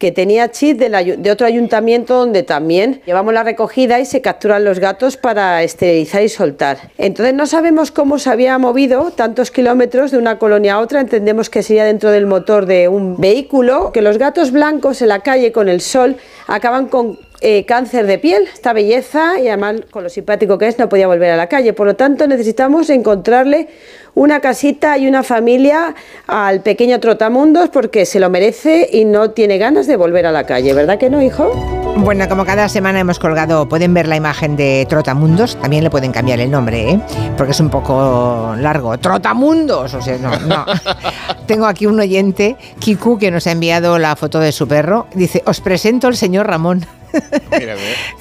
Que 0.00 0.10
tenía 0.10 0.50
chip 0.50 0.78
de, 0.78 1.30
otro 1.30 1.46
ayuntamiento 1.46 2.14
donde 2.14 2.42
también 2.42 3.02
llevamos 3.04 3.34
la 3.34 3.44
recogida 3.44 4.00
y 4.00 4.06
se 4.06 4.22
capturan 4.22 4.64
los 4.64 4.78
gatos 4.78 5.18
para 5.18 5.62
esterilizar 5.62 6.22
y 6.22 6.30
soltar. 6.30 6.90
Entonces 6.96 7.34
no 7.34 7.46
sabemos 7.46 7.90
cómo 7.90 8.18
se 8.18 8.30
había 8.30 8.56
movido 8.56 9.10
tantos 9.10 9.50
kilómetros 9.50 10.10
de 10.10 10.16
una 10.16 10.38
colonia 10.38 10.74
a 10.74 10.78
otra, 10.80 11.02
entendemos 11.02 11.50
que 11.50 11.62
sería 11.62 11.84
dentro 11.84 12.10
del 12.10 12.24
motor 12.26 12.64
de 12.64 12.88
un 12.88 13.18
vehículo, 13.18 13.92
que 13.92 14.00
los 14.00 14.16
gatos 14.16 14.52
blancos 14.52 15.02
en 15.02 15.08
la 15.08 15.20
calle 15.20 15.52
con 15.52 15.68
el 15.68 15.82
sol 15.82 16.16
acaban 16.46 16.88
con 16.88 17.18
eh, 17.40 17.64
cáncer 17.64 18.06
de 18.06 18.18
piel, 18.18 18.44
esta 18.52 18.72
belleza 18.72 19.38
y 19.38 19.48
además 19.48 19.76
con 19.90 20.02
lo 20.02 20.10
simpático 20.10 20.58
que 20.58 20.68
es 20.68 20.78
no 20.78 20.88
podía 20.88 21.06
volver 21.06 21.30
a 21.30 21.36
la 21.36 21.48
calle. 21.48 21.72
Por 21.72 21.86
lo 21.86 21.96
tanto 21.96 22.26
necesitamos 22.26 22.90
encontrarle 22.90 23.68
una 24.14 24.40
casita 24.40 24.98
y 24.98 25.08
una 25.08 25.22
familia 25.22 25.94
al 26.26 26.60
pequeño 26.60 27.00
Trotamundos 27.00 27.68
porque 27.70 28.04
se 28.06 28.20
lo 28.20 28.28
merece 28.28 28.88
y 28.92 29.04
no 29.04 29.30
tiene 29.30 29.58
ganas 29.58 29.86
de 29.86 29.96
volver 29.96 30.26
a 30.26 30.32
la 30.32 30.44
calle, 30.44 30.74
¿verdad 30.74 30.98
que 30.98 31.10
no, 31.10 31.22
hijo? 31.22 31.50
Bueno, 31.96 32.28
como 32.28 32.44
cada 32.44 32.68
semana 32.68 33.00
hemos 33.00 33.18
colgado, 33.18 33.68
pueden 33.68 33.92
ver 33.94 34.08
la 34.08 34.16
imagen 34.16 34.56
de 34.56 34.86
Trotamundos, 34.88 35.56
también 35.56 35.84
le 35.84 35.90
pueden 35.90 36.12
cambiar 36.12 36.40
el 36.40 36.50
nombre, 36.50 36.90
¿eh? 36.90 37.00
porque 37.36 37.52
es 37.52 37.60
un 37.60 37.68
poco 37.68 38.54
largo. 38.58 38.96
Trotamundos, 38.98 39.94
o 39.94 40.00
sea, 40.00 40.16
no, 40.18 40.30
no. 40.40 40.64
Tengo 41.46 41.66
aquí 41.66 41.86
un 41.86 42.00
oyente, 42.00 42.56
Kiku, 42.78 43.18
que 43.18 43.30
nos 43.30 43.46
ha 43.46 43.52
enviado 43.52 43.98
la 43.98 44.16
foto 44.16 44.40
de 44.40 44.52
su 44.52 44.66
perro. 44.66 45.06
Dice, 45.14 45.42
os 45.46 45.60
presento 45.60 46.06
al 46.06 46.16
señor 46.16 46.46
Ramón. 46.46 46.86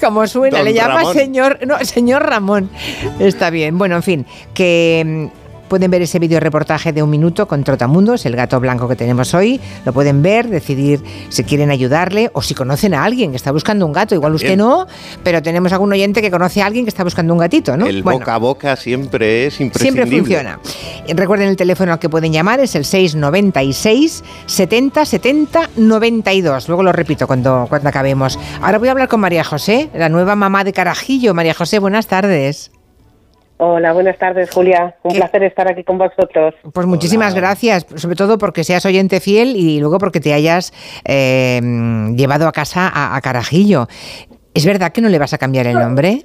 Como 0.00 0.26
suena, 0.26 0.62
le 0.62 0.72
llama 0.72 1.12
señor, 1.12 1.58
no, 1.66 1.78
señor 1.84 2.22
Ramón. 2.22 2.70
Está 3.18 3.50
bien. 3.50 3.78
Bueno, 3.78 3.96
en 3.96 4.02
fin, 4.02 4.26
que 4.54 5.30
Pueden 5.70 5.88
ver 5.92 6.02
ese 6.02 6.18
video 6.18 6.40
reportaje 6.40 6.92
de 6.92 7.00
un 7.00 7.08
minuto 7.08 7.46
con 7.46 7.62
Trotamundos, 7.62 8.26
el 8.26 8.34
gato 8.34 8.58
blanco 8.58 8.88
que 8.88 8.96
tenemos 8.96 9.34
hoy. 9.34 9.60
Lo 9.84 9.92
pueden 9.92 10.20
ver, 10.20 10.48
decidir 10.48 11.00
si 11.28 11.44
quieren 11.44 11.70
ayudarle 11.70 12.28
o 12.32 12.42
si 12.42 12.56
conocen 12.56 12.92
a 12.92 13.04
alguien 13.04 13.30
que 13.30 13.36
está 13.36 13.52
buscando 13.52 13.86
un 13.86 13.92
gato. 13.92 14.16
Igual 14.16 14.34
usted 14.34 14.56
no, 14.56 14.88
pero 15.22 15.40
tenemos 15.40 15.72
algún 15.72 15.92
oyente 15.92 16.22
que 16.22 16.30
conoce 16.32 16.60
a 16.60 16.66
alguien 16.66 16.84
que 16.84 16.88
está 16.88 17.04
buscando 17.04 17.32
un 17.32 17.38
gatito, 17.38 17.76
¿no? 17.76 17.86
El 17.86 18.02
boca 18.02 18.34
a 18.34 18.38
boca 18.38 18.74
siempre 18.74 19.46
es 19.46 19.60
imprescindible. 19.60 20.08
Siempre 20.08 20.18
funciona. 20.18 20.58
Recuerden 21.06 21.48
el 21.48 21.56
teléfono 21.56 21.92
al 21.92 22.00
que 22.00 22.08
pueden 22.08 22.32
llamar, 22.32 22.58
es 22.58 22.74
el 22.74 22.84
696 22.84 24.24
70 24.46 25.04
70 25.04 25.70
92. 25.76 26.66
Luego 26.66 26.82
lo 26.82 26.90
repito 26.90 27.28
cuando, 27.28 27.66
cuando 27.68 27.88
acabemos. 27.88 28.40
Ahora 28.60 28.78
voy 28.78 28.88
a 28.88 28.90
hablar 28.90 29.06
con 29.06 29.20
María 29.20 29.44
José, 29.44 29.88
la 29.94 30.08
nueva 30.08 30.34
mamá 30.34 30.64
de 30.64 30.72
Carajillo. 30.72 31.32
María 31.32 31.54
José, 31.54 31.78
buenas 31.78 32.08
tardes. 32.08 32.72
Hola, 33.62 33.92
buenas 33.92 34.16
tardes, 34.16 34.50
Julia. 34.50 34.94
Un 35.02 35.16
placer 35.16 35.42
estar 35.42 35.70
aquí 35.70 35.84
con 35.84 35.98
vosotros. 35.98 36.54
Pues 36.72 36.86
muchísimas 36.86 37.34
gracias, 37.34 37.84
sobre 37.96 38.16
todo 38.16 38.38
porque 38.38 38.64
seas 38.64 38.86
oyente 38.86 39.20
fiel 39.20 39.54
y 39.54 39.80
luego 39.80 39.98
porque 39.98 40.18
te 40.18 40.32
hayas 40.32 40.72
eh, 41.04 41.60
llevado 42.16 42.48
a 42.48 42.52
casa 42.52 42.90
a, 42.90 43.20
Carajillo. 43.20 43.86
¿Es 44.54 44.64
verdad 44.64 44.92
que 44.92 45.02
no 45.02 45.10
le 45.10 45.18
vas 45.18 45.34
a 45.34 45.38
cambiar 45.38 45.66
el 45.66 45.74
nombre? 45.74 46.24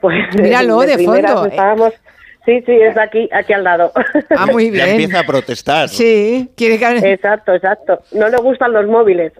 Pues 0.00 0.34
míralo 0.40 0.80
de, 0.80 0.96
fondo. 1.04 1.44
Estábamos, 1.44 1.92
Sí, 2.46 2.62
sí, 2.64 2.72
es 2.72 2.96
aquí, 2.96 3.28
aquí 3.30 3.52
al 3.52 3.64
lado. 3.64 3.92
Ah, 4.30 4.46
muy 4.46 4.70
Ya 4.70 4.84
bien. 4.84 5.00
empieza 5.00 5.20
a 5.20 5.24
protestar. 5.24 5.90
Sí, 5.90 6.48
quiere 6.56 6.78
que... 6.78 7.12
Exacto, 7.12 7.52
exacto. 7.52 8.02
No 8.12 8.28
le 8.30 8.38
gustan 8.38 8.72
los 8.72 8.86
móviles. 8.86 9.32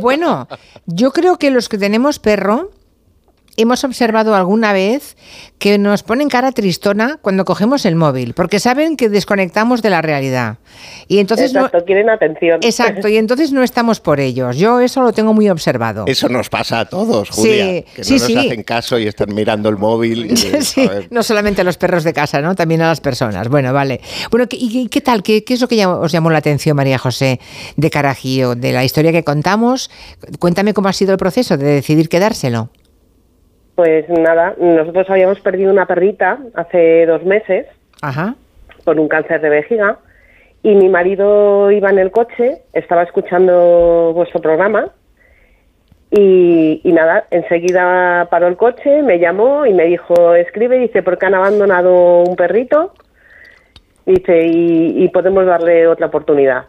Bueno, 0.00 0.48
yo 0.86 1.12
creo 1.12 1.38
que 1.38 1.50
los 1.50 1.68
que 1.68 1.78
tenemos 1.78 2.18
perro 2.18 2.70
hemos 3.56 3.84
observado 3.84 4.34
alguna 4.34 4.72
vez 4.72 5.16
que 5.58 5.78
nos 5.78 6.02
ponen 6.02 6.28
cara 6.28 6.52
tristona 6.52 7.18
cuando 7.22 7.44
cogemos 7.44 7.84
el 7.86 7.96
móvil, 7.96 8.34
porque 8.34 8.58
saben 8.58 8.96
que 8.96 9.08
desconectamos 9.08 9.80
de 9.82 9.90
la 9.90 10.02
realidad. 10.02 10.58
Y 11.08 11.18
entonces 11.18 11.52
no- 11.54 11.60
Exacto, 11.66 11.84
quieren 11.84 12.10
atención. 12.10 12.60
Exacto, 12.62 13.08
y 13.08 13.16
entonces 13.16 13.52
no 13.52 13.62
estamos 13.62 14.00
por 14.00 14.20
ellos. 14.20 14.56
Yo 14.56 14.80
eso 14.80 15.02
lo 15.02 15.12
tengo 15.12 15.32
muy 15.32 15.48
observado. 15.48 16.04
Eso 16.06 16.28
nos 16.28 16.48
pasa 16.48 16.80
a 16.80 16.84
todos, 16.84 17.28
Sí, 17.28 17.40
Julia. 17.40 17.64
que 17.82 17.84
no 17.98 18.04
sí, 18.04 18.12
nos 18.14 18.22
sí. 18.22 18.36
hacen 18.36 18.62
caso 18.64 18.98
y 18.98 19.06
están 19.06 19.34
mirando 19.34 19.68
el 19.68 19.76
móvil. 19.78 20.32
y, 20.32 20.36
Sí, 20.64 20.88
no 21.10 21.22
solamente 21.22 21.60
a 21.60 21.64
los 21.64 21.76
perros 21.76 22.04
de 22.04 22.12
casa, 22.12 22.40
¿no? 22.40 22.54
También 22.54 22.82
a 22.82 22.88
las 22.88 23.00
personas. 23.00 23.48
Bueno, 23.48 23.72
vale. 23.72 24.00
Bueno, 24.30 24.46
¿y 24.50 24.88
qué 24.88 25.00
tal? 25.00 25.22
¿Qué, 25.22 25.44
qué 25.44 25.54
es 25.54 25.60
lo 25.60 25.68
que 25.68 25.84
os 25.86 26.10
llamó 26.12 26.30
la 26.30 26.38
atención, 26.38 26.76
María 26.76 26.98
José, 26.98 27.40
de 27.76 27.90
Carajillo? 27.90 28.54
De 28.54 28.72
la 28.72 28.84
historia 28.84 29.12
que 29.12 29.22
contamos. 29.24 29.90
Cuéntame 30.38 30.74
cómo 30.74 30.88
ha 30.88 30.92
sido 30.92 31.12
el 31.12 31.18
proceso 31.18 31.56
de 31.56 31.64
decidir 31.66 32.08
quedárselo. 32.08 32.70
Pues 33.74 34.08
nada, 34.08 34.54
nosotros 34.58 35.10
habíamos 35.10 35.40
perdido 35.40 35.72
una 35.72 35.86
perrita 35.86 36.38
hace 36.54 37.06
dos 37.06 37.24
meses 37.24 37.66
Ajá. 38.02 38.36
por 38.84 39.00
un 39.00 39.08
cáncer 39.08 39.40
de 39.40 39.48
vejiga 39.48 39.98
y 40.62 40.74
mi 40.76 40.88
marido 40.88 41.70
iba 41.70 41.90
en 41.90 41.98
el 41.98 42.10
coche, 42.10 42.62
estaba 42.72 43.02
escuchando 43.02 44.12
vuestro 44.14 44.40
programa 44.40 44.92
y, 46.10 46.80
y 46.84 46.92
nada, 46.92 47.26
enseguida 47.30 48.28
paró 48.30 48.46
el 48.46 48.56
coche, 48.56 49.02
me 49.02 49.18
llamó 49.18 49.66
y 49.66 49.74
me 49.74 49.86
dijo, 49.86 50.34
escribe, 50.34 50.78
dice, 50.78 51.02
porque 51.02 51.26
han 51.26 51.34
abandonado 51.34 52.22
un 52.22 52.36
perrito, 52.36 52.94
dice, 54.06 54.46
y, 54.46 55.04
y 55.04 55.08
podemos 55.08 55.44
darle 55.44 55.88
otra 55.88 56.06
oportunidad. 56.06 56.66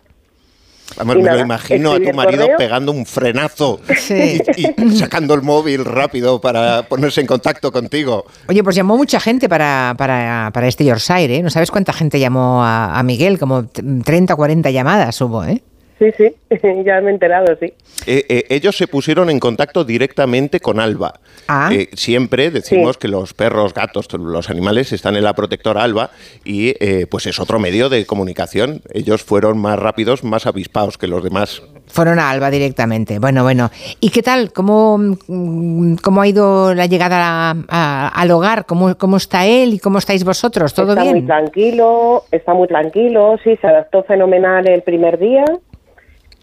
Vamos, 0.97 1.15
Y 1.17 1.21
me 1.21 1.31
lo 1.31 1.39
imagino 1.39 1.91
a 1.93 1.99
tu 1.99 2.13
marido 2.13 2.43
correo. 2.43 2.57
pegando 2.57 2.91
un 2.91 3.05
frenazo 3.05 3.79
Sí. 3.97 4.41
y, 4.55 4.81
y 4.87 4.95
sacando 4.97 5.33
el 5.33 5.41
móvil 5.41 5.83
rápido 5.85 6.39
para 6.39 6.83
ponerse 6.87 7.21
en 7.21 7.27
contacto 7.27 7.71
contigo. 7.71 8.25
Oye, 8.47 8.63
pues 8.63 8.75
llamó 8.75 8.95
mucha 8.97 9.19
gente 9.19 9.49
para, 9.49 9.93
para, 9.97 10.51
para 10.53 10.67
este 10.67 10.85
Yorkshire, 10.85 11.35
¿eh? 11.37 11.43
No 11.43 11.49
sabes 11.49 11.71
cuánta 11.71 11.91
gente 11.93 12.19
llamó 12.19 12.63
a, 12.63 12.97
a 12.97 13.03
Miguel, 13.03 13.37
como 13.39 13.65
t- 13.65 13.83
30 14.03 14.33
o 14.33 14.37
40 14.37 14.69
llamadas 14.71 15.19
hubo, 15.21 15.43
¿eh? 15.43 15.61
Sí, 15.97 16.11
sí, 16.17 16.35
ya 16.85 16.99
me 16.99 17.09
he 17.09 17.13
enterado, 17.13 17.55
sí. 17.59 17.73
Eh, 18.05 18.25
eh, 18.27 18.43
ellos 18.49 18.75
se 18.75 18.85
pusieron 18.87 19.29
en 19.29 19.39
contacto 19.39 19.85
directamente 19.85 20.59
con 20.59 20.79
Alba. 20.81 21.13
Ah. 21.47 21.69
Eh, 21.71 21.87
siempre 21.93 22.51
decimos 22.51 22.95
Sí. 22.95 22.99
que 23.01 23.07
los 23.07 23.33
perros, 23.33 23.73
gatos, 23.73 24.07
los 24.13 24.49
animales 24.49 24.91
están 24.91 25.15
en 25.15 25.23
la 25.23 25.33
protectora 25.33 25.83
Alba 25.83 26.09
y 26.43 26.73
eh, 26.83 27.07
pues 27.09 27.27
es 27.27 27.39
otro 27.39 27.59
medio 27.59 27.87
de 27.87 28.05
comunicación. 28.05 28.81
Ellos 28.93 29.23
fueron 29.23 29.57
más 29.57 29.79
rápidos, 29.79 30.23
más 30.25 30.45
avispados 30.45 30.97
que 30.97 31.07
los 31.07 31.23
demás. 31.23 31.61
Fueron 31.87 32.19
a 32.19 32.29
Alba 32.29 32.49
directamente. 32.51 33.19
Bueno, 33.19 33.43
bueno. 33.43 33.71
¿Y 34.01 34.09
qué 34.09 34.21
tal? 34.21 34.51
¿Cómo, 34.51 34.97
mm, 34.97 35.95
cómo 36.03 36.21
ha 36.21 36.27
ido 36.27 36.73
la 36.73 36.87
llegada 36.87 37.51
a- 37.51 37.55
a- 37.69 38.07
al 38.09 38.31
hogar? 38.31 38.65
¿Cómo, 38.65 38.97
¿Cómo 38.97 39.15
está 39.17 39.45
él 39.45 39.75
y 39.75 39.79
cómo 39.79 39.99
estáis 39.99 40.25
vosotros? 40.25 40.73
¿Todo 40.73 40.89
está 40.91 41.03
muy 41.05 41.13
bien? 41.13 41.25
tranquilo, 41.27 42.23
está 42.31 42.53
muy 42.53 42.67
tranquilo, 42.67 43.37
sí, 43.43 43.55
se 43.61 43.67
adaptó 43.67 44.03
fenomenal 44.03 44.67
el 44.67 44.81
primer 44.81 45.17
día. 45.19 45.45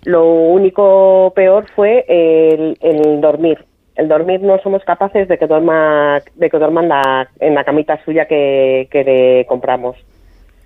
Lo 0.04 0.24
único 0.26 1.32
peor 1.34 1.66
fue 1.76 2.04
el, 2.08 2.76
el 2.80 3.20
dormir. 3.20 3.64
El 3.94 4.08
dormir 4.08 4.40
no 4.42 4.58
somos 4.62 4.82
capaces 4.84 5.28
de 5.28 5.38
que 5.38 5.46
duerma, 5.46 6.20
de 6.34 6.50
que 6.50 6.58
duerma 6.58 6.82
en 6.82 6.88
la, 6.88 7.28
en 7.40 7.54
la 7.54 7.62
camita 7.64 8.02
suya 8.04 8.26
que, 8.26 8.88
que 8.90 9.04
le 9.04 9.46
compramos. 9.46 9.96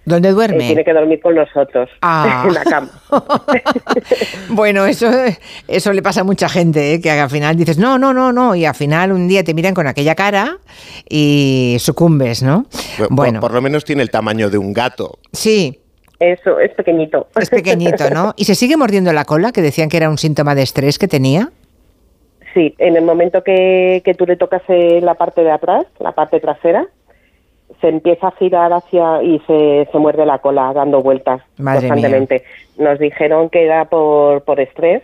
¿Dónde 0.04 0.28
Eh, 0.28 0.32
duerme? 0.32 0.58
tiene 0.58 0.84
que 0.84 0.92
dormir 0.92 1.20
con 1.20 1.34
nosotros 1.34 1.90
Ah. 2.00 2.44
en 2.48 2.54
la 2.54 2.62
cama. 2.62 2.88
bueno, 4.50 4.86
eso, 4.86 5.08
eso 5.66 5.92
le 5.92 6.02
pasa 6.02 6.20
a 6.20 6.24
mucha 6.24 6.48
gente, 6.48 6.94
¿eh? 6.94 7.00
que 7.00 7.10
al 7.10 7.28
final 7.30 7.56
dices, 7.56 7.78
no, 7.78 7.98
no, 7.98 8.14
no, 8.14 8.32
no, 8.32 8.54
y 8.54 8.64
al 8.64 8.74
final 8.76 9.10
un 9.12 9.26
día 9.28 9.42
te 9.42 9.52
miran 9.54 9.74
con 9.74 9.86
aquella 9.88 10.14
cara 10.14 10.58
y 11.08 11.76
sucumbes, 11.80 12.42
¿no? 12.42 12.66
Bueno, 13.10 13.40
por 13.40 13.52
lo 13.52 13.60
menos 13.60 13.84
tiene 13.84 14.02
el 14.02 14.10
tamaño 14.10 14.48
de 14.50 14.58
un 14.58 14.72
gato. 14.72 15.18
sí, 15.32 15.80
Eso, 16.18 16.58
es 16.58 16.72
pequeñito. 16.72 17.26
es 17.38 17.50
pequeñito, 17.50 18.08
¿no? 18.10 18.32
¿Y 18.36 18.44
se 18.44 18.54
sigue 18.54 18.76
mordiendo 18.76 19.12
la 19.12 19.24
cola, 19.24 19.52
que 19.52 19.62
decían 19.62 19.88
que 19.88 19.98
era 19.98 20.08
un 20.08 20.18
síntoma 20.18 20.54
de 20.54 20.62
estrés 20.62 20.98
que 20.98 21.08
tenía? 21.08 21.50
Sí, 22.54 22.74
en 22.78 22.96
el 22.96 23.04
momento 23.04 23.44
que, 23.44 24.00
que 24.02 24.14
tú 24.14 24.24
le 24.24 24.36
tocas 24.36 24.62
eh, 24.68 25.00
la 25.02 25.14
parte 25.14 25.42
de 25.42 25.50
atrás, 25.50 25.84
la 25.98 26.12
parte 26.12 26.40
trasera, 26.40 26.86
se 27.80 27.88
empieza 27.88 28.28
a 28.28 28.32
girar 28.32 28.72
hacia 28.72 29.22
y 29.22 29.40
se, 29.40 29.88
se 29.92 29.98
muerde 29.98 30.24
la 30.24 30.38
cola 30.38 30.72
dando 30.72 31.02
vueltas 31.02 31.42
Madre 31.58 31.88
constantemente. 31.88 32.44
Nos 32.78 32.98
dijeron 32.98 33.50
que 33.50 33.64
era 33.64 33.84
por, 33.84 34.42
por 34.44 34.58
estrés, 34.60 35.02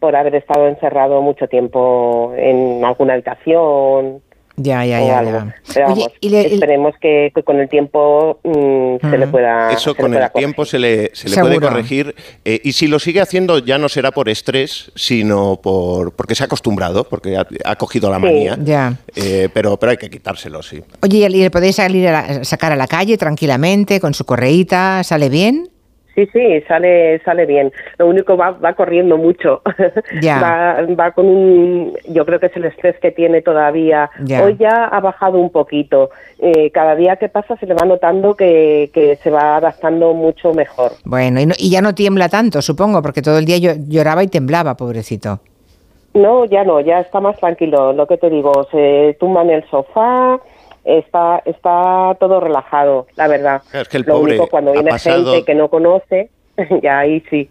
por 0.00 0.16
haber 0.16 0.34
estado 0.34 0.66
encerrado 0.66 1.20
mucho 1.20 1.46
tiempo 1.46 2.32
en 2.36 2.82
alguna 2.84 3.14
habitación 3.14 4.22
Ya, 4.56 4.84
ya, 4.84 5.00
ya. 5.00 5.22
ya. 5.22 5.54
Pero 5.72 5.92
Oye, 5.94 6.06
y 6.20 6.28
le- 6.28 6.54
esperemos 6.54 6.94
que, 7.00 7.32
que 7.34 7.42
con 7.42 7.58
el 7.58 7.68
tiempo 7.70 8.38
mm, 8.44 8.96
se 9.10 9.18
le 9.18 9.26
pueda 9.26 9.70
Eso 9.72 9.80
se 9.80 9.88
le 9.90 10.02
con 10.02 10.10
pueda 10.12 10.26
el 10.26 10.32
tiempo 10.32 10.64
se 10.66 10.78
le, 10.78 11.10
se 11.14 11.28
le 11.30 11.36
puede 11.38 11.58
corregir. 11.60 12.14
eh, 12.44 12.60
y 12.62 12.72
si 12.72 12.86
lo 12.86 12.98
sigue 12.98 13.20
haciendo 13.22 13.58
ya 13.58 13.78
no 13.78 13.88
será 13.88 14.10
por 14.10 14.28
estrés, 14.28 14.92
sino 14.94 15.56
por 15.62 16.12
porque 16.12 16.34
se 16.34 16.42
ha 16.42 16.46
acostumbrado, 16.46 17.04
porque 17.04 17.36
ha, 17.36 17.46
ha 17.64 17.76
cogido 17.76 18.10
la 18.10 18.16
Sí. 18.18 18.22
manía. 18.22 18.58
Ya. 18.62 18.96
Eh, 19.16 19.48
pero, 19.54 19.78
pero 19.78 19.90
hay 19.92 19.96
que 19.96 20.10
quitárselo, 20.10 20.62
sí. 20.62 20.82
Oye, 21.02 21.18
¿y 21.18 21.28
le 21.28 21.50
podéis 21.50 21.76
salir 21.76 22.06
a 22.08 22.12
la- 22.12 22.44
sacar 22.44 22.72
a 22.72 22.76
la 22.76 22.86
calle 22.86 23.16
tranquilamente 23.16 24.00
con 24.00 24.12
su 24.12 24.24
correíta? 24.26 25.02
¿Sale 25.02 25.28
bien? 25.30 25.68
Sí, 26.14 26.26
sí, 26.32 26.60
sale, 26.68 27.20
sale 27.24 27.46
bien. 27.46 27.72
Lo 27.98 28.06
único 28.06 28.36
va, 28.36 28.50
va 28.50 28.74
corriendo 28.74 29.16
mucho. 29.16 29.62
Ya. 30.20 30.38
Va, 30.42 30.76
va 30.94 31.10
con 31.12 31.26
un, 31.26 31.94
yo 32.08 32.26
creo 32.26 32.38
que 32.38 32.46
es 32.46 32.56
el 32.56 32.66
estrés 32.66 32.98
que 33.00 33.10
tiene 33.12 33.40
todavía. 33.40 34.10
Ya. 34.22 34.44
Hoy 34.44 34.56
ya 34.58 34.84
ha 34.86 35.00
bajado 35.00 35.38
un 35.38 35.50
poquito. 35.50 36.10
Eh, 36.38 36.70
cada 36.70 36.94
día 36.96 37.16
que 37.16 37.28
pasa 37.28 37.56
se 37.56 37.66
le 37.66 37.74
va 37.74 37.86
notando 37.86 38.34
que, 38.34 38.90
que 38.92 39.16
se 39.16 39.30
va 39.30 39.56
adaptando 39.56 40.12
mucho 40.12 40.52
mejor. 40.52 40.92
Bueno, 41.04 41.40
y, 41.40 41.46
no- 41.46 41.54
y 41.58 41.70
ya 41.70 41.80
no 41.80 41.94
tiembla 41.94 42.28
tanto, 42.28 42.60
supongo, 42.60 43.00
porque 43.00 43.22
todo 43.22 43.38
el 43.38 43.44
día 43.46 43.56
llo- 43.56 43.82
lloraba 43.88 44.22
y 44.22 44.28
temblaba, 44.28 44.76
pobrecito. 44.76 45.40
No, 46.14 46.44
ya 46.44 46.62
no, 46.64 46.78
ya 46.80 47.00
está 47.00 47.20
más 47.20 47.38
tranquilo. 47.38 47.94
Lo 47.94 48.06
que 48.06 48.18
te 48.18 48.28
digo, 48.28 48.68
se 48.70 49.16
tumba 49.18 49.42
en 49.42 49.50
el 49.50 49.64
sofá, 49.70 50.38
está, 50.84 51.42
está 51.44 52.16
todo 52.18 52.40
relajado, 52.40 53.06
la 53.16 53.28
verdad. 53.28 53.62
Es 53.72 53.88
que 53.88 53.98
el 53.98 54.04
Lo 54.06 54.14
pobre 54.14 54.32
único 54.32 54.48
cuando 54.48 54.72
viene 54.72 54.90
pasado- 54.90 55.32
gente 55.32 55.44
que 55.46 55.54
no 55.54 55.68
conoce, 55.68 56.30
ya 56.82 57.00
ahí 57.00 57.20
sí. 57.30 57.48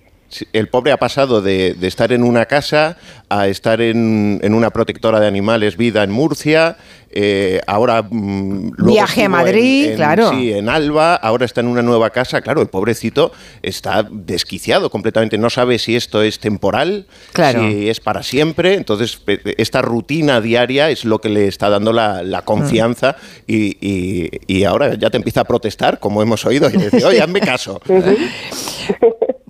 El 0.54 0.68
pobre 0.70 0.92
ha 0.92 0.98
pasado 0.98 1.42
de, 1.42 1.74
de 1.74 1.88
estar 1.88 2.12
en 2.12 2.24
una 2.24 2.46
casa 2.46 2.98
a 3.30 3.48
estar 3.48 3.82
en, 3.82 4.40
en 4.44 4.54
una 4.54 4.70
protectora 4.72 5.20
de 5.20 5.28
animales 5.28 5.78
vida 5.78 6.04
en 6.04 6.12
Murcia, 6.12 6.78
eh, 7.14 7.60
ahora 7.68 8.04
mm, 8.04 8.72
luego 8.78 8.94
Viaje 8.94 9.22
a 9.22 9.26
en- 9.26 9.32
Madrid, 9.32 9.86
en- 9.90 9.96
claro. 9.96 10.32
Sí, 10.32 10.54
en 10.54 10.70
Alba, 10.70 11.16
ahora 11.16 11.46
está 11.46 11.60
en 11.62 11.68
una 11.68 11.82
nueva 11.82 12.10
casa. 12.10 12.42
Claro, 12.42 12.62
el 12.62 12.68
pobrecito 12.68 13.32
está 13.62 14.06
desquiciado 14.10 14.90
completamente. 14.90 15.38
No 15.38 15.50
sabe 15.50 15.78
si 15.80 15.96
esto 15.96 16.22
es 16.22 16.40
temporal, 16.40 17.06
Claro. 17.34 17.70
si 17.70 17.90
es 17.90 18.00
para 18.00 18.24
siempre. 18.24 18.76
Entonces, 18.76 19.22
esta 19.58 19.82
rutina 19.82 20.40
diaria 20.42 20.90
es 20.90 21.04
lo 21.06 21.20
que 21.20 21.30
le 21.30 21.48
está 21.48 21.70
dando 21.70 21.92
la, 21.94 22.24
la 22.24 22.44
confianza 22.44 23.16
y, 23.48 23.78
y- 23.86 24.30
y 24.48 24.64
ahora 24.64 24.96
ya 24.96 25.10
te 25.10 25.18
empieza 25.18 25.42
a 25.42 25.46
protestar, 25.46 26.00
como 26.00 26.22
hemos 26.22 26.46
oído, 26.46 26.70
y 26.70 26.78
dice, 26.78 27.04
oye, 27.06 27.22
hazme 27.22 27.42
caso. 27.42 27.82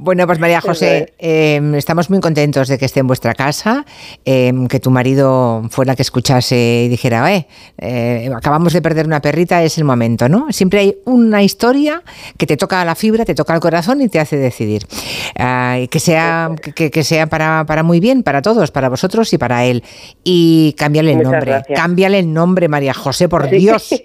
Bueno, 0.04 0.26
pues 0.26 0.40
María 0.40 0.62
José, 0.62 1.14
eh, 1.20 1.62
estamos 1.76 2.10
muy 2.10 2.20
contentos 2.22 2.68
de 2.68 2.80
que 2.80 2.86
esté 2.86 3.02
en 3.02 3.08
vuestra 3.08 3.36
casa, 3.36 3.86
eh, 4.26 4.52
que 4.68 4.80
tu 4.80 4.90
marido 4.90 5.62
fuera 5.70 5.96
que 5.96 6.02
escuchase 6.02 6.86
y 6.86 6.90
dijera, 6.90 7.32
eh, 7.32 7.46
eh, 7.78 8.28
acabamos 8.36 8.74
de 8.74 8.82
perder 8.82 9.06
una 9.06 9.22
perrita, 9.22 9.62
es 9.64 9.78
el 9.78 9.84
momento, 9.84 10.28
¿no? 10.28 10.48
Siempre 10.52 10.80
hay 10.80 10.98
una 11.06 11.44
historia 11.44 12.02
que 12.38 12.48
te 12.48 12.58
toca 12.58 12.84
la 12.84 12.96
fibra, 12.96 13.26
te 13.26 13.36
toca 13.36 13.54
el 13.54 13.60
corazón 13.60 14.02
y 14.02 14.10
te 14.10 14.20
hace 14.20 14.38
decidir. 14.38 14.88
Ah, 15.38 15.78
que 15.88 16.00
sea, 16.00 16.50
que, 16.76 16.90
que 16.90 17.04
sea 17.04 17.28
para, 17.28 17.64
para 17.68 17.84
muy 17.84 18.00
bien, 18.00 18.24
para 18.24 18.42
todos, 18.42 18.72
para 18.72 18.90
vosotros 18.90 19.32
y 19.34 19.38
para 19.38 19.66
él. 19.66 19.84
Y 20.24 20.74
cámbiale 20.80 21.12
el 21.12 21.18
Muchas 21.18 21.32
nombre, 21.32 21.52
gracias. 21.52 21.80
cámbiale 21.80 22.18
el 22.18 22.34
nombre, 22.34 22.68
María 22.70 22.96
José, 22.96 23.30
por 23.30 23.48
Sí. 23.48 23.58
Dios. 23.58 23.90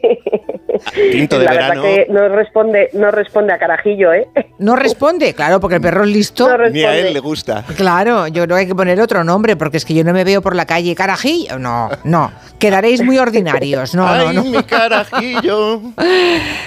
Tinto 0.94 1.38
de 1.38 1.44
la 1.44 1.50
verano. 1.52 1.82
verdad 1.82 1.94
que 2.06 2.12
no 2.12 2.28
responde, 2.28 2.90
no 2.92 3.10
responde 3.10 3.52
a 3.52 3.58
carajillo, 3.58 4.12
¿eh? 4.12 4.28
No 4.58 4.76
responde, 4.76 5.34
claro, 5.34 5.60
porque 5.60 5.76
el 5.76 5.80
perro 5.82 6.04
es 6.04 6.10
listo. 6.10 6.48
No 6.48 6.68
Ni 6.70 6.84
a 6.84 6.94
él 6.96 7.12
le 7.12 7.20
gusta. 7.20 7.64
Claro, 7.76 8.26
yo 8.28 8.44
creo 8.44 8.56
que 8.56 8.60
hay 8.62 8.66
que 8.66 8.74
poner 8.74 9.00
otro 9.00 9.24
nombre, 9.24 9.56
porque 9.56 9.76
es 9.76 9.84
que 9.84 9.94
yo 9.94 10.04
no 10.04 10.12
me 10.12 10.24
veo 10.24 10.40
por 10.42 10.54
la 10.54 10.64
calle 10.66 10.94
carajillo. 10.94 11.58
No, 11.58 11.88
no. 12.04 12.30
Quedaréis 12.58 13.02
muy 13.02 13.18
ordinarios. 13.18 13.94
No, 13.94 14.06
¡Ay, 14.08 14.26
no, 14.36 14.42
no. 14.44 14.44
mi 14.44 14.62
carajillo! 14.62 15.80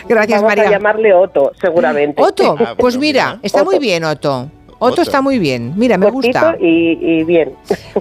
Gracias, 0.07 0.41
Vamos 0.41 0.53
a 0.53 0.55
María. 0.55 0.69
llamarle 0.71 1.13
Otto, 1.13 1.51
seguramente. 1.59 2.21
Otto, 2.21 2.55
Ah, 2.59 2.73
pues 2.77 2.95
bueno, 2.95 3.01
mira, 3.01 3.25
mira. 3.27 3.39
está 3.43 3.63
muy 3.63 3.79
bien, 3.79 4.03
Otto. 4.03 4.49
Otto 4.81 4.93
Otto. 4.93 5.01
está 5.01 5.21
muy 5.21 5.39
bien. 5.39 5.73
Mira, 5.75 5.97
me 5.97 6.09
Cortito 6.11 6.39
gusta. 6.39 6.55
Y, 6.59 6.97
y 7.01 7.23
bien. 7.23 7.53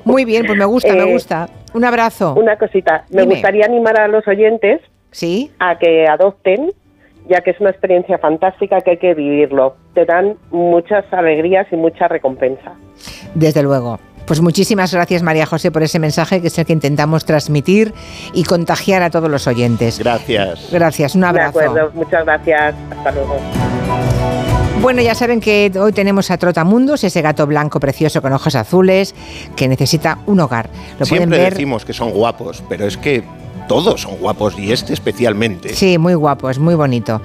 Muy 0.05 0.25
bien, 0.25 0.47
pues 0.47 0.57
me 0.59 0.65
gusta, 0.65 0.93
me 0.95 1.03
Eh, 1.09 1.13
gusta. 1.13 1.49
Un 1.75 1.85
abrazo. 1.85 2.35
Una 2.35 2.57
cosita, 2.57 3.05
me 3.11 3.23
Dime. 3.23 3.35
gustaría 3.35 3.65
animar 3.67 3.99
a 4.01 4.09
los 4.09 4.27
oyentes 4.29 4.81
Sí. 5.11 5.51
a 5.59 5.79
que 5.79 6.07
adopten, 6.07 6.71
ya 7.29 7.41
que 7.43 7.51
es 7.51 7.61
una 7.61 7.71
experiencia 7.71 8.19
fantástica 8.19 8.81
que 8.81 8.93
hay 8.93 8.97
que 8.99 9.15
vivirlo. 9.15 9.77
Te 9.95 10.05
dan 10.05 10.37
muchas 10.51 11.05
alegrías 11.13 11.67
y 11.73 11.77
mucha 11.77 12.09
recompensa. 12.09 12.75
Desde 13.35 13.63
luego. 13.63 13.99
Pues 14.27 14.43
muchísimas 14.43 14.93
gracias 14.93 15.23
María 15.23 15.47
José 15.47 15.71
por 15.71 15.83
ese 15.83 15.99
mensaje 15.99 16.43
que 16.43 16.49
es 16.49 16.59
el 16.59 16.67
que 16.67 16.75
intentamos 16.75 17.25
transmitir 17.25 17.95
y 18.35 18.45
contagiar 18.45 19.03
a 19.03 19.09
todos 19.09 19.31
los 19.31 19.47
oyentes. 19.47 19.99
Gracias. 19.99 20.69
Gracias, 20.71 21.15
un 21.15 21.23
De 21.23 21.27
abrazo. 21.29 21.61
acuerdo, 21.61 21.91
muchas 21.95 22.25
gracias. 22.27 22.75
Hasta 22.91 23.13
luego. 23.13 23.37
Bueno, 24.83 25.03
ya 25.03 25.15
saben 25.15 25.41
que 25.41 25.73
hoy 25.81 25.93
tenemos 25.93 26.31
a 26.31 26.39
Trotamundos, 26.39 27.03
ese 27.03 27.21
gato 27.21 27.47
blanco 27.47 27.81
precioso 27.81 28.23
con 28.23 28.33
ojos 28.33 28.55
azules 28.55 29.15
que 29.57 29.67
necesita 29.67 30.19
un 30.27 30.39
hogar. 30.41 30.69
Lo 31.01 31.05
Siempre 31.07 31.27
pueden 31.27 31.45
ver. 31.45 31.53
decimos 31.55 31.85
que 31.85 31.93
son 31.93 32.11
guapos, 32.11 32.63
pero 32.69 32.87
es 32.87 32.97
que 32.97 33.25
todos 33.69 34.01
son 34.01 34.17
guapos 34.17 34.59
y 34.59 34.73
este 34.73 34.93
especialmente. 34.95 35.75
Sí, 35.75 35.99
muy 35.99 36.15
guapo, 36.15 36.51
es 36.51 36.59
muy 36.59 36.75
bonito. 36.75 37.21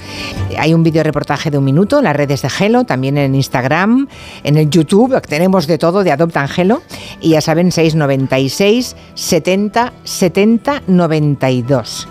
Hay 0.58 0.74
un 0.74 0.84
video 0.84 1.02
reportaje 1.04 1.50
de 1.50 1.58
un 1.58 1.64
minuto 1.64 1.98
en 2.00 2.04
las 2.04 2.16
redes 2.16 2.42
de 2.44 2.50
Gelo, 2.50 2.84
también 2.84 3.18
en 3.18 3.34
Instagram, 3.34 4.08
en 4.44 4.58
el 4.58 4.70
YouTube, 4.70 5.20
tenemos 5.22 5.66
de 5.66 5.78
todo 5.78 6.04
de 6.04 6.12
Adopta 6.12 6.42
Angelo. 6.42 6.82
Y 7.22 7.30
ya 7.32 7.42
saben, 7.42 7.72
696 7.72 8.96
70 9.16 9.94
70 10.04 10.84
92. 10.88 12.08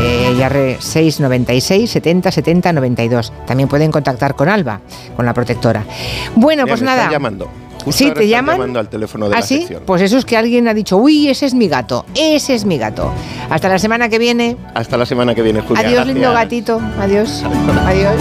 Eh, 0.00 0.34
ya 0.38 0.48
re- 0.48 0.76
696 0.80 1.90
70 1.90 2.30
70 2.32 2.72
92. 2.72 3.32
También 3.46 3.68
pueden 3.68 3.90
contactar 3.90 4.34
con 4.34 4.48
Alba, 4.48 4.80
con 5.16 5.24
la 5.24 5.32
protectora. 5.34 5.84
Bueno, 6.34 6.66
pues 6.66 6.80
me 6.80 6.86
nada. 6.86 6.98
están 7.04 7.12
llamando. 7.12 7.48
Justo 7.84 7.92
Sí, 7.92 8.04
te 8.06 8.10
están 8.10 8.26
llaman. 8.28 8.56
llamando 8.56 8.80
al 8.80 8.88
teléfono 8.88 9.28
de 9.28 9.36
¿Ah, 9.36 9.40
la 9.40 9.46
sí? 9.46 9.58
sección. 9.58 9.82
Pues 9.86 10.02
eso 10.02 10.18
es 10.18 10.24
que 10.24 10.36
alguien 10.36 10.68
ha 10.68 10.74
dicho, 10.74 10.96
uy, 10.96 11.28
ese 11.28 11.46
es 11.46 11.54
mi 11.54 11.68
gato, 11.68 12.04
ese 12.14 12.54
es 12.54 12.64
mi 12.64 12.76
gato. 12.78 13.12
Hasta 13.50 13.68
la 13.68 13.78
semana 13.78 14.08
que 14.08 14.18
viene. 14.18 14.56
Hasta 14.74 14.96
la 14.96 15.06
semana 15.06 15.34
que 15.34 15.42
viene, 15.42 15.60
Julia. 15.62 15.86
Adiós, 15.88 16.06
lindo 16.06 16.32
gatito. 16.32 16.80
Adiós. 17.00 17.44
Adiós. 17.86 18.14